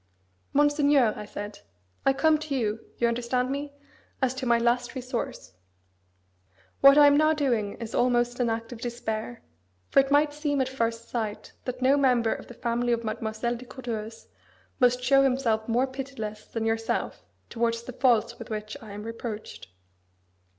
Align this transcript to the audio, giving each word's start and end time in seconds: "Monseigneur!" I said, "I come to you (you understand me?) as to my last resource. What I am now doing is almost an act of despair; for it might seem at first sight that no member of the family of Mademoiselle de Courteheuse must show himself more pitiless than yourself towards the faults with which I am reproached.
"Monseigneur!" 0.51 1.13
I 1.15 1.25
said, 1.25 1.59
"I 2.07 2.13
come 2.13 2.39
to 2.39 2.55
you 2.55 2.79
(you 2.97 3.07
understand 3.07 3.51
me?) 3.51 3.71
as 4.19 4.33
to 4.33 4.47
my 4.47 4.57
last 4.57 4.95
resource. 4.95 5.53
What 6.79 6.97
I 6.97 7.05
am 7.05 7.15
now 7.15 7.33
doing 7.33 7.75
is 7.75 7.93
almost 7.93 8.39
an 8.39 8.49
act 8.49 8.71
of 8.71 8.81
despair; 8.81 9.43
for 9.91 9.99
it 9.99 10.09
might 10.09 10.33
seem 10.33 10.59
at 10.59 10.67
first 10.67 11.09
sight 11.09 11.51
that 11.65 11.83
no 11.83 11.97
member 11.97 12.33
of 12.33 12.47
the 12.47 12.55
family 12.55 12.93
of 12.93 13.03
Mademoiselle 13.03 13.55
de 13.55 13.65
Courteheuse 13.65 14.25
must 14.79 15.03
show 15.03 15.21
himself 15.21 15.67
more 15.67 15.85
pitiless 15.85 16.45
than 16.47 16.65
yourself 16.65 17.23
towards 17.51 17.83
the 17.83 17.93
faults 17.93 18.39
with 18.39 18.49
which 18.49 18.75
I 18.81 18.93
am 18.93 19.03
reproached. 19.03 19.67